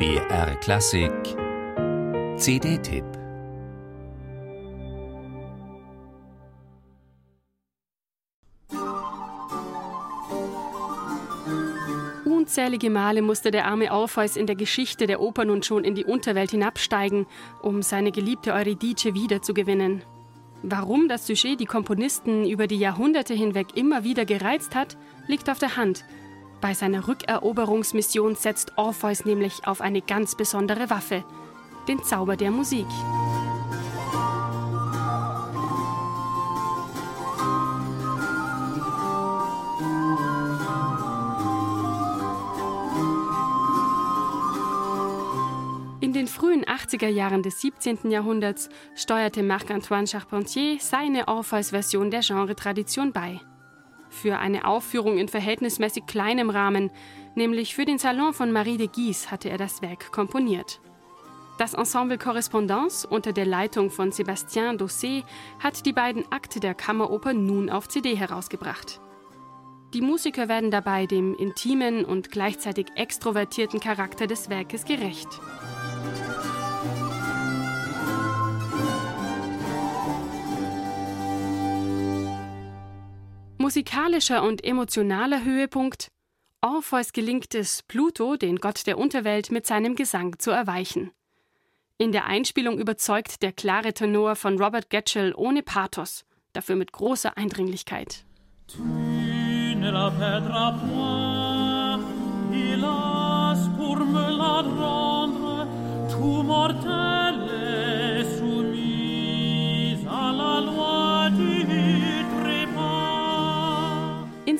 BR 0.00 0.56
Klassik 0.62 1.12
CD-Tipp 2.38 3.04
Unzählige 12.24 12.88
Male 12.88 13.20
musste 13.20 13.50
der 13.50 13.66
arme 13.66 13.92
Orpheus 13.92 14.36
in 14.36 14.46
der 14.46 14.56
Geschichte 14.56 15.06
der 15.06 15.20
Oper 15.20 15.44
nun 15.44 15.62
schon 15.62 15.84
in 15.84 15.94
die 15.94 16.06
Unterwelt 16.06 16.52
hinabsteigen, 16.52 17.26
um 17.60 17.82
seine 17.82 18.10
geliebte 18.10 18.54
Eurydice 18.54 19.12
wiederzugewinnen. 19.12 20.02
Warum 20.62 21.08
das 21.08 21.26
Sujet 21.26 21.60
die 21.60 21.66
Komponisten 21.66 22.48
über 22.48 22.66
die 22.66 22.78
Jahrhunderte 22.78 23.34
hinweg 23.34 23.76
immer 23.76 24.02
wieder 24.02 24.24
gereizt 24.24 24.74
hat, 24.74 24.96
liegt 25.26 25.50
auf 25.50 25.58
der 25.58 25.76
Hand. 25.76 26.04
Bei 26.60 26.74
seiner 26.74 27.08
Rückeroberungsmission 27.08 28.34
setzt 28.34 28.76
Orpheus 28.76 29.24
nämlich 29.24 29.66
auf 29.66 29.80
eine 29.80 30.02
ganz 30.02 30.36
besondere 30.36 30.90
Waffe, 30.90 31.24
den 31.88 32.02
Zauber 32.02 32.36
der 32.36 32.50
Musik. 32.50 32.86
In 46.02 46.12
den 46.12 46.26
frühen 46.26 46.64
80er 46.64 47.08
Jahren 47.08 47.42
des 47.42 47.60
17. 47.60 48.10
Jahrhunderts 48.10 48.68
steuerte 48.94 49.42
Marc-Antoine 49.42 50.06
Charpentier 50.06 50.78
seine 50.80 51.28
Orpheus-Version 51.28 52.10
der 52.10 52.20
Genre-Tradition 52.20 53.12
bei. 53.12 53.40
Für 54.10 54.38
eine 54.38 54.66
Aufführung 54.66 55.16
in 55.16 55.28
verhältnismäßig 55.28 56.04
kleinem 56.06 56.50
Rahmen, 56.50 56.90
nämlich 57.34 57.74
für 57.74 57.84
den 57.84 57.98
Salon 57.98 58.34
von 58.34 58.52
Marie 58.52 58.76
de 58.76 58.88
Guise, 58.88 59.30
hatte 59.30 59.48
er 59.48 59.56
das 59.56 59.80
Werk 59.80 60.12
komponiert. 60.12 60.80
Das 61.58 61.74
Ensemble 61.74 62.18
Correspondance 62.18 63.06
unter 63.06 63.32
der 63.32 63.46
Leitung 63.46 63.90
von 63.90 64.12
Sébastien 64.12 64.78
Dossé 64.78 65.24
hat 65.58 65.86
die 65.86 65.92
beiden 65.92 66.24
Akte 66.32 66.58
der 66.58 66.74
Kammeroper 66.74 67.34
nun 67.34 67.70
auf 67.70 67.88
CD 67.88 68.16
herausgebracht. 68.16 69.00
Die 69.92 70.00
Musiker 70.00 70.48
werden 70.48 70.70
dabei 70.70 71.06
dem 71.06 71.34
intimen 71.34 72.04
und 72.04 72.30
gleichzeitig 72.30 72.86
extrovertierten 72.94 73.80
Charakter 73.80 74.26
des 74.26 74.48
Werkes 74.48 74.84
gerecht. 74.84 75.28
Musikalischer 83.70 84.42
und 84.42 84.64
emotionaler 84.64 85.44
Höhepunkt 85.44 86.08
Orpheus 86.60 87.12
gelingt 87.12 87.54
es, 87.54 87.84
Pluto, 87.84 88.34
den 88.34 88.56
Gott 88.56 88.84
der 88.88 88.98
Unterwelt, 88.98 89.52
mit 89.52 89.64
seinem 89.64 89.94
Gesang 89.94 90.40
zu 90.40 90.50
erweichen. 90.50 91.12
In 91.96 92.10
der 92.10 92.26
Einspielung 92.26 92.80
überzeugt 92.80 93.44
der 93.44 93.52
klare 93.52 93.92
Tenor 93.92 94.34
von 94.34 94.60
Robert 94.60 94.90
Getchell 94.90 95.32
ohne 95.36 95.62
Pathos, 95.62 96.24
dafür 96.52 96.74
mit 96.74 96.90
großer 96.90 97.36
Eindringlichkeit. 97.36 98.24
Tu 98.66 98.82
ne 98.82 99.92
la 99.92 101.29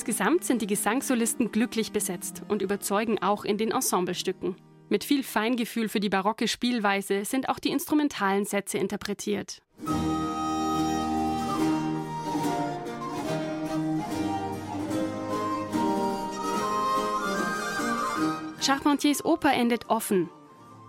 Insgesamt 0.00 0.44
sind 0.44 0.62
die 0.62 0.66
Gesangssolisten 0.66 1.52
glücklich 1.52 1.92
besetzt 1.92 2.40
und 2.48 2.62
überzeugen 2.62 3.22
auch 3.22 3.44
in 3.44 3.58
den 3.58 3.70
Ensemblestücken. 3.70 4.56
Mit 4.88 5.04
viel 5.04 5.22
Feingefühl 5.22 5.90
für 5.90 6.00
die 6.00 6.08
barocke 6.08 6.48
Spielweise 6.48 7.26
sind 7.26 7.50
auch 7.50 7.58
die 7.58 7.68
instrumentalen 7.68 8.46
Sätze 8.46 8.78
interpretiert. 8.78 9.60
Charpentiers 18.62 19.22
Oper 19.22 19.52
endet 19.52 19.90
offen. 19.90 20.30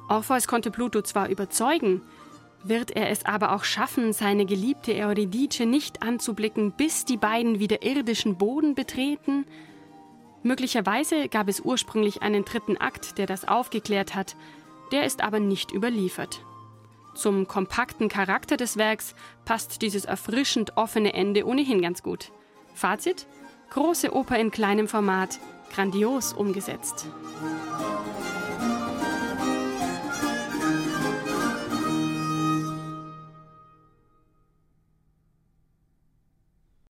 Orpheus 0.08 0.48
konnte 0.48 0.72
Pluto 0.72 1.02
zwar 1.02 1.28
überzeugen, 1.28 2.02
wird 2.64 2.92
er 2.92 3.10
es 3.10 3.26
aber 3.26 3.54
auch 3.54 3.64
schaffen, 3.64 4.14
seine 4.14 4.46
geliebte 4.46 4.94
Eurydice 4.94 5.66
nicht 5.66 6.02
anzublicken, 6.04 6.72
bis 6.72 7.06
die 7.06 7.18
beiden 7.18 7.60
wieder 7.60 7.84
irdischen 7.84 8.38
Boden 8.38 8.76
betreten? 8.76 9.46
Möglicherweise 10.44 11.28
gab 11.28 11.48
es 11.48 11.62
ursprünglich 11.62 12.22
einen 12.22 12.46
dritten 12.46 12.78
Akt, 12.78 13.18
der 13.18 13.26
das 13.26 13.48
aufgeklärt 13.48 14.16
hat, 14.16 14.36
der 14.92 15.06
ist 15.06 15.24
aber 15.24 15.40
nicht 15.40 15.72
überliefert. 15.72 16.44
Zum 17.14 17.48
kompakten 17.48 18.10
Charakter 18.10 18.58
des 18.58 18.78
Werks 18.78 19.16
passt 19.46 19.82
dieses 19.82 20.06
erfrischend 20.06 20.78
offene 20.78 21.14
Ende 21.14 21.46
ohnehin 21.46 21.82
ganz 21.82 22.04
gut. 22.04 22.32
Fazit? 22.74 23.28
Große 23.70 24.14
Oper 24.14 24.38
in 24.38 24.52
kleinem 24.52 24.88
Format, 24.88 25.40
grandios 25.74 26.34
umgesetzt. 26.34 27.08